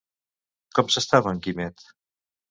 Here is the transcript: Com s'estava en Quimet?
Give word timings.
Com 0.79 0.87
s'estava 0.95 1.33
en 1.33 1.41
Quimet? 1.47 1.85